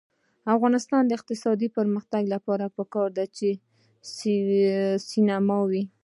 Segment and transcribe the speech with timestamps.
[0.43, 3.47] د افغانستان د اقتصادي پرمختګ لپاره پکار ده چې
[5.09, 5.83] سینما وي.